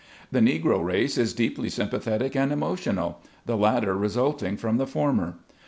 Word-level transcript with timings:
The 0.31 0.39
Negro 0.39 0.83
race 0.83 1.15
is 1.15 1.31
deeply 1.35 1.69
sympathetic 1.69 2.35
and 2.35 2.51
emo 2.51 2.73
tional, 2.73 3.17
the 3.45 3.55
latter 3.55 3.95
resulting 3.95 4.57
from 4.57 4.77
the 4.77 4.87
former. 4.87 5.35